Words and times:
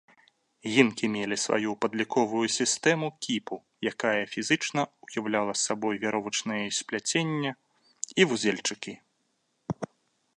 Інкі 0.81 1.05
мелі 1.15 1.35
сваю 1.41 1.73
падліковую 1.85 2.41
сістэму 2.53 3.09
кіпу, 3.25 3.55
якая 3.91 4.23
фізічна 4.33 4.81
ўяўляла 5.09 5.53
сабой 5.65 5.95
вяровачныя 6.07 6.73
спляцення 6.79 7.51
і 8.23 8.31
вузельчыкі. 8.33 8.93